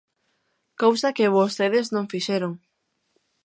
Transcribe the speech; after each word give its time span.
Cousa 0.81 1.15
que 1.17 1.33
vostedes 1.37 1.85
non 1.95 2.09
fixeron. 2.13 2.53